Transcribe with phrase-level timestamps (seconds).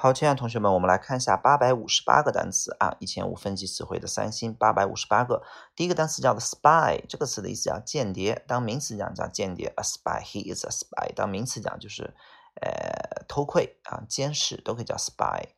[0.00, 5.42] 好，亲爱的同学们，我们来看一下八百五十八个单词啊，一千五分级词汇的三星，八百五十八个。
[5.74, 11.12] 第一个单词叫做 spy，这个词的意思叫间谍，当名词讲叫间谍，a spy，he is a spy。
[11.16, 12.14] 当名词讲就是
[12.60, 15.48] 呃偷窥啊，监视都可以叫 spy。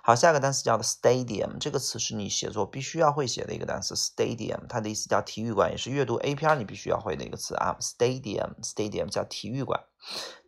[0.00, 9.80] 好，下一个单词叫做 stadium，这个词是你写作必须要会写的一个单词，stadium，它的意思叫体育馆，也是阅读 A P R 你必须要会的一个词啊，stadium，stadium 叫体育馆。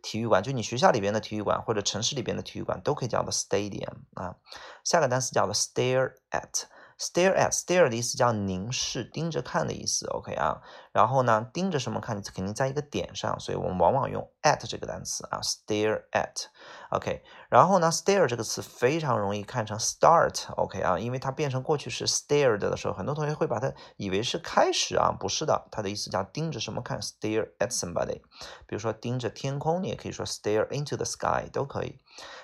[0.01, 4.35] 体育馆就你学校里边的体育馆或者城市里边的体育馆都可以叫做 stadium 啊。
[4.83, 6.63] 下个单词叫做 stare at
[7.01, 10.61] stare at，stare 的意思叫凝视、盯着看的意思，OK 啊。
[10.91, 12.21] 然后呢，盯着什么看？
[12.21, 17.23] 肯定在一个点上，所以我们往往用 at 这个单词啊，stare at，OK。
[17.49, 28.21] 然后呢，stare 这个词非常容易看成 start，OK 啊，因为它变成过去式 stared 的时候，很多同学会把它以为是开始啊，不是的，它的意思叫盯着什么看，stare at somebody。
[28.67, 31.99] 比如说盯着天空，你也可以说 stare into the sky，都可以。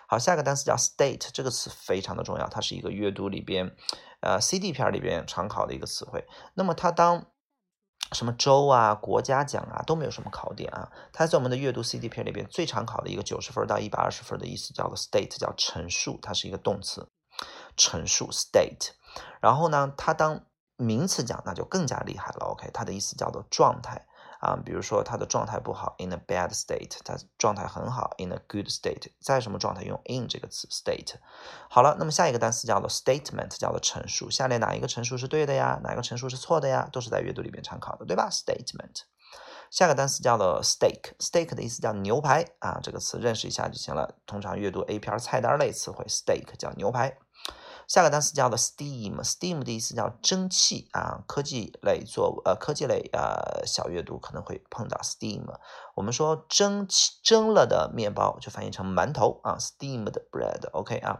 [0.07, 3.75] 好，下一个单词叫 state，这个词非常的重要，它是一个阅读里边，
[4.21, 6.25] 呃，CD 片里边常考的一个词汇。
[6.55, 7.27] 那么它当
[8.13, 17.09] 什么州啊、国家奖啊都没有什么考点啊，它在我们的阅读 CD 片里边最常考的一个九十分到一百二十分的意思叫做 state，叫陈述，它是一个动词，
[17.75, 18.91] 陈述 state。
[19.41, 20.45] 然后呢，它当
[20.77, 24.07] 名词讲那就更加厉害了，OK，它的意思叫做状态。
[24.39, 31.15] 啊，比如说他的状态不好，in a bad state，他状态很好，in a good state，在什么状态用 in 这个词 state。
[31.69, 34.29] 好了，那么下一个单词叫做 statement，叫做陈述。
[34.29, 35.79] 下列哪一个陈述是对的呀？
[35.83, 36.87] 哪一个陈述是错的呀？
[36.91, 39.01] 都是在阅读里面常考的，对吧？statement。
[39.69, 44.15] 下个单词叫做 steak，steak 的意思叫牛排啊，这个词认识一下就行了。
[44.25, 47.17] 通常阅读 A 片菜单类词汇，steak 叫牛排。
[47.87, 55.45] 下个单词叫做 steam，steam 的意思叫蒸汽啊，科技类做呃科技类呃小阅读可能会碰到 steam。
[55.95, 61.19] 我们说蒸汽蒸了的面包就翻译成馒头啊，steamed bread，OK 啊。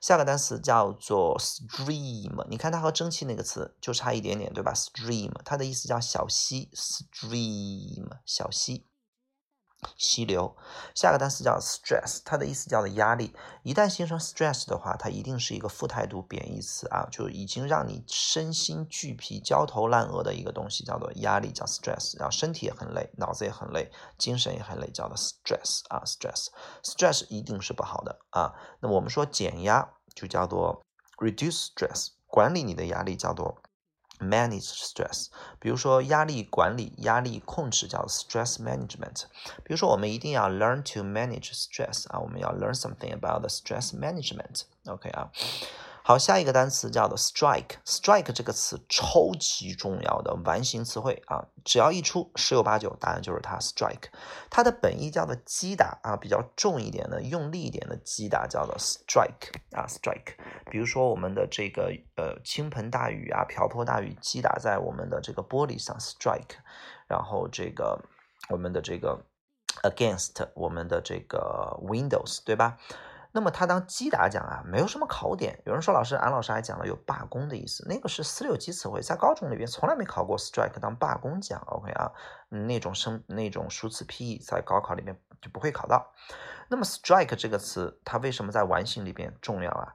[0.00, 8.86] 下个单词叫做 stream，你看它和蒸汽那个词就差一点点，对吧？stream 它的意思叫小溪，stream 小溪。
[9.96, 10.56] 溪流，
[10.94, 13.34] 下个单词叫 stress，它的意思叫做压力。
[13.62, 22.18] 一旦形成 stress 的话，它一定是一个负态度贬义词啊，就已经让你身心俱疲、焦头烂额的一个东西，叫做压力，叫 stress。
[22.18, 28.54] 然后身体也很累，脑子也很累，精神也很累，叫做 stress 啊，stress，stress 一定是不好的啊。
[28.80, 30.82] 那我们说减压就叫做
[31.18, 33.58] reduce stress，管理你的压力叫做。
[34.19, 35.27] manage stress，
[35.59, 39.23] 比如说压力管理、压力控制叫 stress management。
[39.63, 45.31] 比如说我们一定要 learn to manage stress 啊，我们要 learn something about the stress management。OK 啊。
[46.08, 54.04] 好，下一个单词叫做 strike，strike 这个词超级重要的完形词汇啊，只要一出，十有八九答案就是它 strike。
[54.48, 60.36] 它的本意叫做击打啊，比较重一点的、用力一点的击打叫做 strike 啊，strike。
[60.70, 66.58] 比如说我们的这个呃倾盆大雨啊、瓢泼大雨击打在我们的这个玻璃上 strike，
[67.08, 68.00] 然后这个
[68.48, 69.24] 我们的这个
[69.82, 72.78] against 我们的这个 windows，对吧？
[73.36, 75.60] 那么它当击打讲啊，没有什么考点。
[75.66, 81.60] 有人说老师，俺老师还讲了有罢工的意思，那个是四六级词汇，在高中里边从来没考过 strike 当罢工讲。
[81.66, 82.10] OK 啊，
[82.48, 86.10] 那种生那种熟词 PE 在高考里面就不会考到。
[86.70, 89.92] 那么 strike 这个词，它为什么在完形里边重要啊？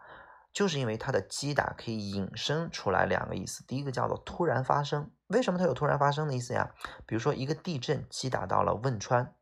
[0.53, 5.09] 就是因为它的击打可以引申出来两个意思，第一个叫做突然发生。
[5.29, 6.69] 为什么它有突然发生的意思呀？
[7.07, 9.33] 比如说一个地震击打到了汶川，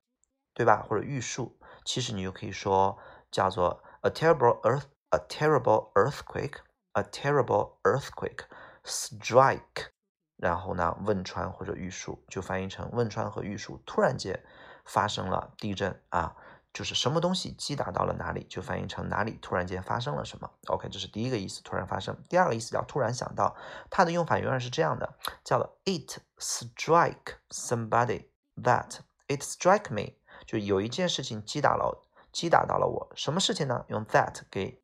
[0.53, 0.85] 对吧？
[0.87, 2.97] 或者玉树，其实你就可以说
[3.29, 3.83] 叫做。
[4.01, 6.61] A terrible earth, a terrible earthquake,
[6.93, 8.45] a terrible earthquake
[8.83, 9.91] strike。
[10.37, 14.41] 然后呢，汶川或者玉树就翻译成汶川和玉树突然间
[14.85, 16.33] 发生了地震啊，
[16.71, 20.49] 就是什么东西击打到了哪里，就翻译成哪里突然间发生了什么。
[20.67, 22.15] OK，这是第一个意思，突然发生。
[22.29, 23.53] 第二个意思叫突然想到，
[23.89, 30.13] 它的用法永远是这样的，叫做 it strike somebody that it strike me，
[30.45, 32.01] 就有一件事情击打了。
[32.39, 33.83] 击打到了我，什么事情呢？
[33.89, 34.81] 用 that 给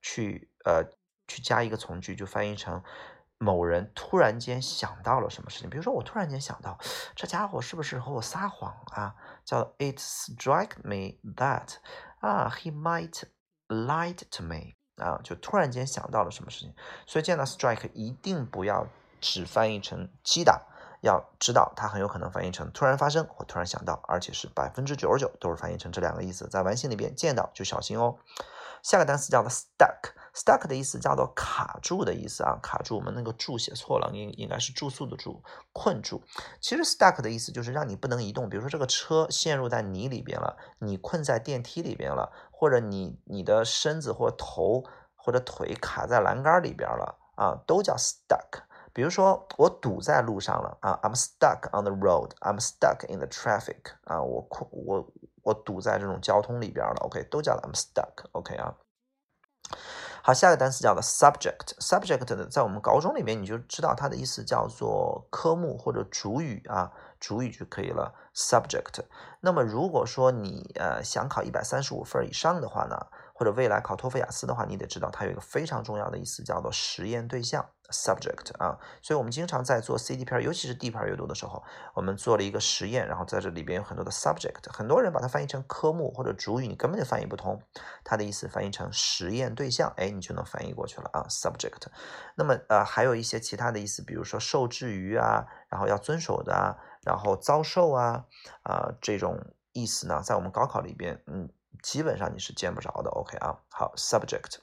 [0.00, 0.82] 去呃
[1.26, 2.82] 去加一个从句，就翻译成
[3.36, 5.68] 某人突然间想到了什么事情。
[5.68, 6.78] 比如说，我突然间想到，
[7.14, 9.14] 这家伙是不是和我撒谎啊？
[9.44, 11.74] 叫 It strike me that
[12.20, 13.24] 啊，he might
[13.68, 16.74] lied to me 啊，就突然间想到了什么事情。
[17.06, 18.86] 所以见到 strike 一定不要
[19.20, 20.62] 只翻译成击打。
[21.00, 26.48] 要知道，它很有可能翻译成突然发生或突然想到，而且是百分之九十九都是翻译成这两个意思。
[26.48, 28.16] 在完形里边见到就小心哦。
[28.80, 30.14] 下个单词叫做 stuck。
[30.34, 32.96] stuck 的意思叫做卡住的意思啊，卡住。
[32.96, 35.42] 我们那个住写错了，应应该是住宿的住，
[35.72, 36.22] 困住。
[36.60, 38.48] 其实 stuck 的意思就是让你不能移动。
[38.48, 44.84] 比如说这个车陷入在泥里边了，你困在电梯里边了，或者你你的身子或头
[45.16, 48.67] 或者腿卡在栏杆里边了啊，都叫 stuck。
[48.92, 55.12] 比如说我堵在路上了啊，I'm stuck on the road，I'm stuck in the traffic 啊，我我
[55.42, 58.74] 我堵在这种交通里边了，OK，都叫 I'm stuck，OK 啊。
[60.22, 69.04] 好，下一个单词叫做 subject，subject 呢在我们高中里面你就知道它的意思叫做科目或者主语啊，主语就可以了，subject。
[69.40, 73.06] 那么如果说你呃想考一百三十五分以上的话呢？
[73.38, 78.76] 或者未来考托福雅思的话，你得知道它有一个非常重要的意思，叫做实验对象 （subject） 啊。
[79.00, 81.62] 所以，我们经常在做 CD 片，尤其是 D 片阅读的时候，
[81.94, 84.72] 我们做了一个实验，然后在这里边有很多的 subject。
[84.72, 87.62] 很多人把它翻译成科目或者主语，你根本就翻译不通。
[88.02, 91.86] 它的意思翻译成实验对象，哎，你就能翻译过去了啊，subject。
[92.34, 98.24] 那么，呃，还有一些其他的意思，比如说受制于啊，然后要遵守的啊，然后遭受啊，
[98.64, 99.38] 啊，这种
[99.72, 101.48] 意思呢，在我们高考里边，嗯。
[101.82, 104.56] 基本上你是见不着的，OK 啊，好，subject，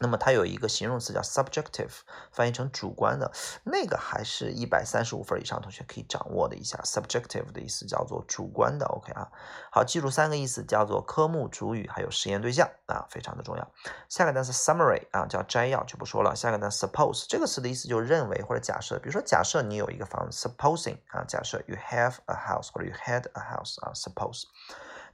[0.00, 1.90] 那么它有一个形容词叫 subjective，
[2.30, 3.32] 翻译成主观的，
[3.64, 9.28] 那个还是一百三十五分以上同学可以掌握的一下，subjective 的意思叫做主观的，OK 啊，
[9.72, 13.72] 好，记住三个意思，叫做科目、主语还有实验对象啊，非常的重要。
[14.08, 16.36] 下个单词 summary 啊，叫摘要就不说了。
[16.36, 24.44] 下个单词 suppose 这个词的意思就是认为或者假设，比如说假设你有一个房子，supposing 啊，假设 you have a house 或者 you had a house 啊，suppose，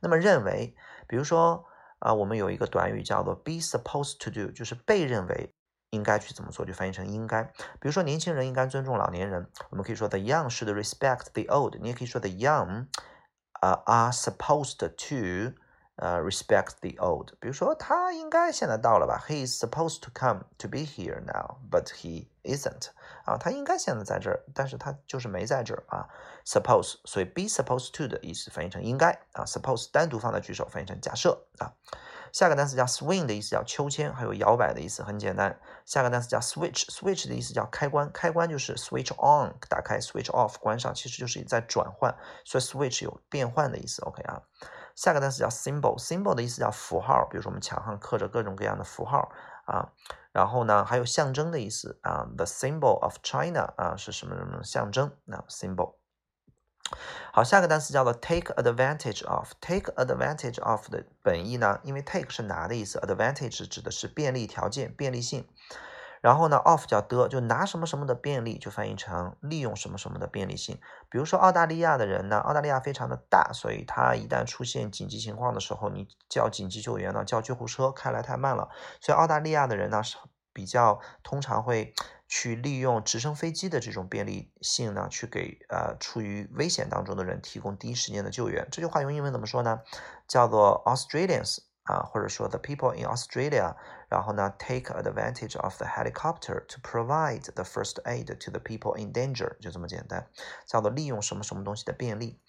[0.00, 0.76] 那么认为。
[1.06, 1.64] 比如说
[1.98, 5.54] 啊，我们有一个短语叫做 be supposed to do，就是被认为
[5.90, 7.42] 应该去怎么做，就翻译成应该。
[7.44, 11.78] 比如说年轻人应该尊重老年人，我们可以说 the young should respect the old。
[11.80, 12.86] 你也可以说 the young
[13.60, 15.56] 啊 are supposed to
[15.96, 17.30] 呃 respect the old。
[17.40, 22.88] 比如说他应该现在到了吧，he is supposed to come to be here now，but he isn't。
[23.24, 26.08] 啊，他应该现在在这儿，但是他就是没在这儿啊。
[26.44, 29.44] Suppose，所以 be supposed to 的意思翻译成应该啊。
[29.44, 31.72] Suppose 单独放在句首翻译成假设啊。
[32.32, 35.56] 下个单词叫 swing 的意思叫秋千，还有摇摆的意思，很简单。
[35.86, 42.12] 下个单词叫 switch，switch 的意思叫开关，开关就是 switch on 打开，switch off 关上，其实就是在转换，
[42.44, 44.02] 所以 switch 有变换的意思。
[44.02, 44.42] OK 啊。
[44.94, 49.32] 下个单词叫 symbol，symbol 的意思叫符号，比如说我们墙上刻着各种各样的符号
[49.66, 49.92] 啊。
[50.32, 55.12] 然后呢，还有象征的意思啊，the symbol of China 啊是什么什么象征？
[55.24, 55.94] 那 symbol。
[57.32, 59.52] 好，下个单词叫做 take advantage of。
[59.60, 65.48] take advantage of 的本意呢，因为 take 是拿的意思，advantage 指的是便利条件、便利性。
[66.24, 70.80] 然后呢，off 叫的，就拿什么什么的便利，就翻译成利用什么什么的便利性。
[71.10, 78.70] 比如说澳大利亚的人呢，澳大利亚非常的大，所以它一旦出现紧急情况的时候，你叫紧急救援呢，叫救护车开来太慢了，
[79.02, 80.16] 所以澳大利亚的人呢是
[80.54, 81.92] 比较通常会
[82.26, 88.66] 去利用直升飞机的这种便利性呢，去给呃处于危险当中的人提供第一时间的救援。
[88.72, 89.80] 这句话用英文怎么说呢？
[90.26, 91.58] 叫做 Australians。
[91.84, 93.74] 啊，或者说 the people in Australia，
[94.08, 100.26] 然后呢 take advantage of the helicopter to provide the first aid to the people in danger，就这么简单，
[100.66, 102.40] 叫做利用什么什么东西的便利。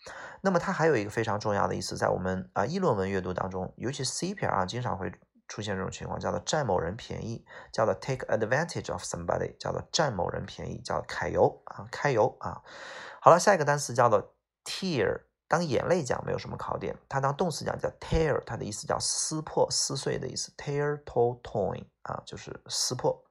[0.41, 5.11] 那么它还有一个非常重要的意思，在我们啊议论文阅读当中，尤其 C 篇啊，经常会
[5.47, 12.61] 出现这种情况，叫做占某人便宜，叫做 take advantage of somebody，叫做占某人便宜，叫揩油啊，揩油啊。
[13.19, 14.33] 好了，下一个单词叫做
[14.63, 15.23] tear。
[15.47, 23.23] 当眼泪讲没有什么考点，它当动词讲叫 tear，它的意思叫撕破、撕碎的意思，tear to torn 啊，就是撕破。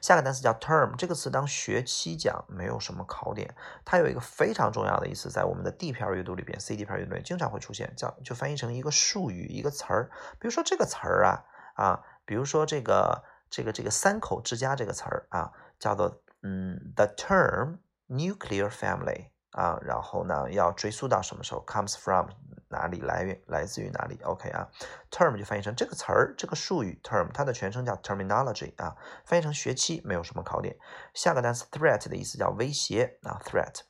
[0.00, 10.10] 下个单词叫 term，这个词当学期讲没有什么考点，它有一个非常重要的意思，在我们的 D 篇阅读里边、C D 篇阅读里经常会出现，叫就翻译成一个术语、一个词儿。
[10.38, 11.44] 比如说这个词儿啊
[11.76, 19.31] 啊，比如说这个这个这个三口之家这个词儿啊，叫做嗯，the term nuclear family。
[19.52, 22.28] 啊，然后呢，要追溯到什么时候？comes from
[22.68, 23.40] 哪里来源？
[23.46, 24.66] 来自于哪里？OK 啊
[25.10, 30.76] ，term 就翻译成这个词儿，这个术语 term，它的全称叫 terminology 啊，翻译成学期没有什么考点。
[31.12, 33.80] 下个单词 threat 的意思叫威胁啊，threat。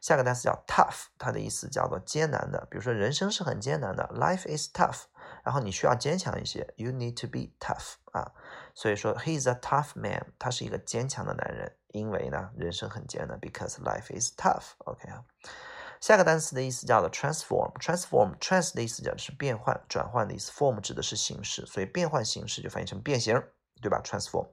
[0.00, 5.04] 下个单词叫 tough，它的意思叫做艰难的，比如说人生是很艰难的，life is tough，
[5.42, 8.32] 然后你需要坚强一些，you need to be tough 啊。
[8.74, 11.76] 所以说，he is a tough man，他是一个坚强的男人。
[11.88, 14.70] 因为呢，人生很艰难，because life is tough。
[14.78, 15.22] OK 啊，
[16.00, 23.42] 下个单词的意思叫做 transform，transform，trans 的意思讲的是变换、转换的意思，form 指的是形式，所以变换形式就翻译成变形，
[23.82, 24.48] 对吧？transform，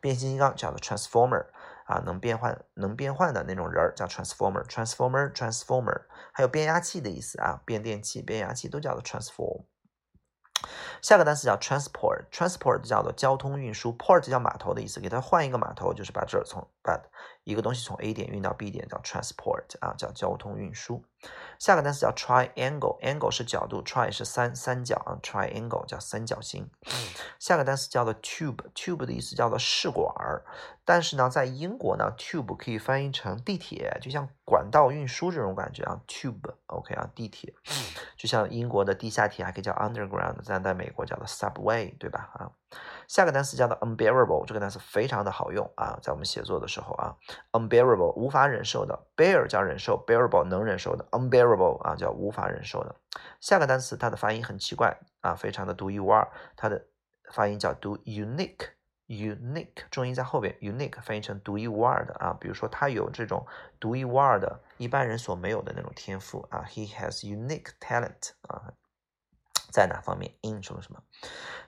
[0.00, 1.46] 变形金刚叫做 transformer
[1.84, 9.62] 啊，能变换、能变换的那种人儿叫 transformer，transformer，transformer，还有变压器的意思啊，变电器、变压器都叫做 transform。
[11.02, 17.00] 下个单词叫 transport，transport 叫做交通运输，port 叫码头的意思，给它换一个码头，就是把这儿从把
[17.44, 21.02] 一个东西从 A 点运到 B 点，叫 transport 啊，叫交通运输。
[21.58, 26.70] 下个单词叫 triangle，angle 是角度，tri 是三三角啊，triangle 叫三角形。
[27.38, 30.44] 下个单词叫做 tube，tube 的意思叫做试管儿，
[30.84, 37.52] 但是呢，在英国呢，tube 可以翻译成地铁，就像管道运输这种感觉啊，tube，OK 啊，地铁，
[38.20, 42.28] 就像英国的地下铁还可以叫 underground，但在美国叫做 subway，对吧？
[42.34, 42.50] 啊。
[43.08, 47.16] 下个单词叫做 unbearable，这个单词非常的好用啊，在我们写作的时候啊
[47.52, 52.94] ，unbearable 无法忍受的，bear 叫忍受，bearable 能忍受的，unbearable 啊叫无法忍受的。
[53.40, 56.88] 下个单词它的发音很奇怪啊，非常的独一无二，它的
[57.32, 58.68] 发音叫读 unique
[59.10, 63.44] unique，重音在后边，unique 翻译成独一无二的啊，比如说他有这种
[63.80, 68.72] 独一无二的一般人所没有的那种天赋啊，he has unique talent 啊。
[69.72, 71.00] 在哪方面？in 什么什么？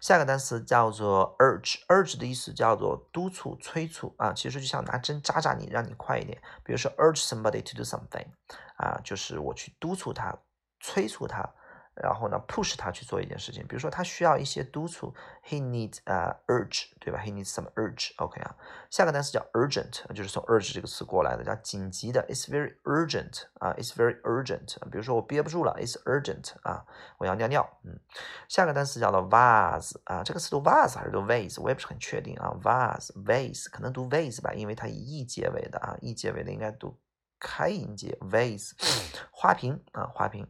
[0.00, 6.40] 下个单词叫做 urge，urge 的意思叫做督促、催促啊，其实就像拿针扎扎你，让你快一点。
[6.64, 8.26] 比如说 urge somebody to do something，
[8.76, 10.36] 啊，就是我去督促他、
[10.80, 11.54] 催促他。
[11.94, 15.14] 然后呢，push 他去做一件事情，比如说他需要一些督促
[15.46, 18.56] ，he needs 啊 urge，对吧？he needs some urge，OK 啊。
[18.90, 24.78] 下个单词叫 urgent，就是从 urge 这个词过来的，叫紧急的，it's very urgent 啊，it's very urgent。
[24.90, 26.84] 比如说我憋不住了，it's urgent 啊，
[27.18, 27.68] 我要尿尿。
[27.84, 28.00] 嗯，
[28.48, 36.98] 下个单词叫做 vase 啊，这个词读 vase 还是读 vase，我也不是很确定啊，vase，vase 可能读 vase 吧，因为它以 e 结尾的啊，e 结尾的应该读
[37.38, 38.72] 开音节，vase，
[39.30, 40.46] 花瓶啊，花瓶。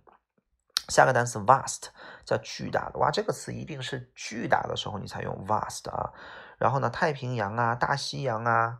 [0.92, 1.84] 下个单词 vast
[2.24, 6.12] 叫巨大的，哇，这个词一定是巨大的时候你才用 vast 啊。
[6.58, 8.78] 然后呢，太平洋啊、大西洋啊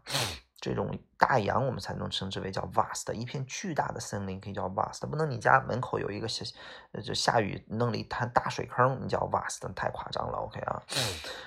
[0.60, 3.10] 这种大洋，我们才能称之为叫 vast。
[3.14, 6.44] 一片巨大的森林可以叫 vast，不能你家门口有一个下
[7.02, 10.36] 就下雨弄了一滩大水坑，你叫 vast，太夸张了。
[10.38, 10.82] OK 啊，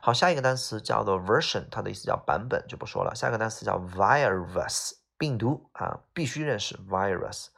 [0.00, 3.14] 好，下一个单词叫做 version，它的意思叫版本，就不说了。
[3.14, 7.48] 下个单词叫 virus，病毒啊，必须认识 virus。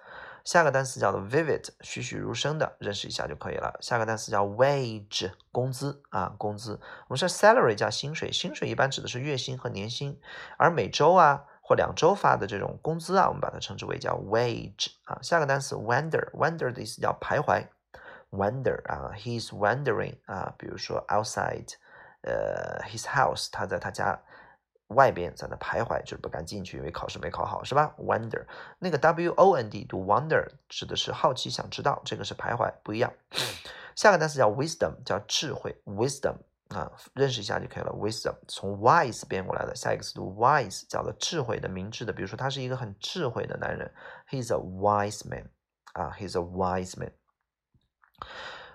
[0.44, 3.78] 下个单词叫做 vivid，栩栩如生的，认识一下就可以了。
[3.80, 6.78] 下个单词叫 wage，工资啊，工资。
[7.08, 10.20] 我们说 salary 叫薪水，薪水一般指的是月薪和年薪，
[10.58, 15.18] 而每周啊或两周发的这种工资啊，我们把它称之为叫 wage 啊。
[15.22, 17.66] 下个单词 wander，wander 的意思叫徘徊
[18.30, 21.72] ，wander 啊，he's wandering 啊，比如说 outside。
[22.24, 24.20] 呃，his house，他在他家
[24.88, 28.44] 外边在那徘徊，就是不敢进去，因为考试没考好，是吧？Wonder，
[28.78, 33.12] 那个 W O N D 读 wonder，指的是好奇想知道，这个是徘徊，不一样。
[33.96, 36.36] 下个单词叫 wisdom，叫智慧，wisdom
[36.68, 37.92] 啊，认识一下就可以了。
[37.92, 42.12] wisdom 从 wise 变过来的，下一个词读 wise，叫做智慧的、明智的。
[42.12, 43.92] 比如说，他是一个很智慧的男人
[44.30, 45.48] ，he's a wise man，
[45.92, 47.12] 啊，he's a wise man。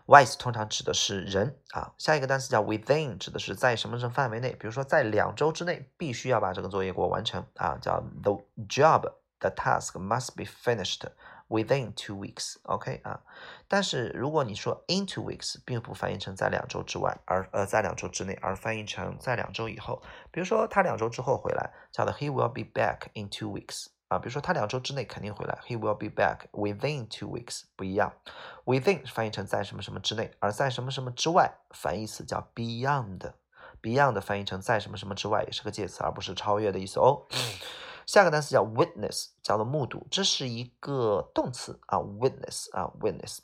[0.09, 11.01] Wise 通常指的是人啊，下一个单词叫 within，指的是在什么什么范围内，比如说在两周之内必须要把这个作业给我完成啊，叫 the job，the task must be finished
[11.47, 13.21] within two weeks，OK 啊，
[13.67, 20.01] 但是如果你说 in two weeks，并不翻译成在两周之外，而呃在两周之内，而翻译成在两周以后，
[20.31, 23.89] 比如说他两周之后回来，叫的 he will be back in two weeks。
[24.09, 28.11] 啊，比如说他两周之内肯定回来，He will be back within two weeks，不一样
[28.65, 37.27] ，within 翻译成在什么什么之内，而在什么什么之外，反义词叫 beyond，beyond 翻译成在什么什么之外，也是个介词，而不是超越的意思哦。
[38.07, 43.41] 下个单词叫 witness，叫做目睹，这是一个动词啊，witness 啊，witness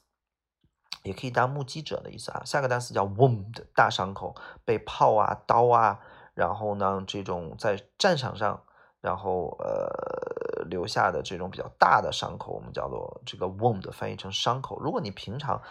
[1.04, 2.42] 也可以当目击者的意思啊。
[2.44, 6.00] 下个单词叫 wound，大伤口，被炮啊、刀啊，
[6.34, 8.64] 然后呢，这种在战场上。
[9.06, 14.80] 然后呃留下的这种比较大的伤口，我们叫做这个 wound，翻译成伤口。
[14.80, 15.62] 如果你平常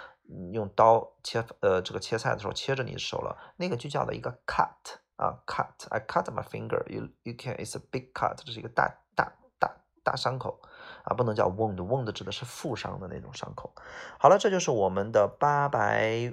[0.53, 5.89] 用刀切呃这个切菜的时候切着你的手了，那个就叫做一个 cut 啊 cut。
[5.91, 6.87] I cut my finger.
[6.89, 7.57] You you can.
[7.57, 8.37] It's a big cut.
[8.45, 9.75] 这是一个大大大
[10.05, 10.61] 大伤口
[11.03, 11.75] 啊，不能叫 wound。
[11.75, 13.75] wound 指的是负伤的那种伤口。
[14.21, 16.33] 好了，这就是我们的八百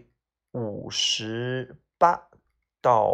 [0.52, 2.28] 五十八
[2.80, 3.12] 到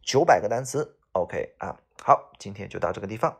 [0.00, 0.96] 九百个单词。
[1.10, 1.76] OK 啊。
[2.02, 3.36] 好，今天就到这个地方。